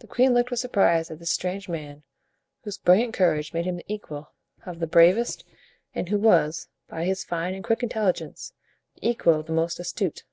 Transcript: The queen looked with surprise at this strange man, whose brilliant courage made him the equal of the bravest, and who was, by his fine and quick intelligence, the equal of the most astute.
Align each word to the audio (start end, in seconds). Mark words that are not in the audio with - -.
The 0.00 0.06
queen 0.06 0.34
looked 0.34 0.50
with 0.50 0.60
surprise 0.60 1.10
at 1.10 1.18
this 1.18 1.30
strange 1.30 1.66
man, 1.66 2.02
whose 2.62 2.76
brilliant 2.76 3.14
courage 3.14 3.54
made 3.54 3.64
him 3.64 3.76
the 3.76 3.86
equal 3.90 4.32
of 4.66 4.80
the 4.80 4.86
bravest, 4.86 5.44
and 5.94 6.10
who 6.10 6.18
was, 6.18 6.68
by 6.88 7.06
his 7.06 7.24
fine 7.24 7.54
and 7.54 7.64
quick 7.64 7.82
intelligence, 7.82 8.52
the 8.96 9.08
equal 9.08 9.40
of 9.40 9.46
the 9.46 9.52
most 9.54 9.80
astute. 9.80 10.24